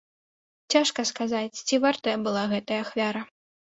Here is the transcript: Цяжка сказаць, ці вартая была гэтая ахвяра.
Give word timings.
Цяжка 0.75 1.05
сказаць, 1.11 1.61
ці 1.67 1.83
вартая 1.87 2.19
была 2.27 2.43
гэтая 2.59 2.85
ахвяра. 2.91 3.29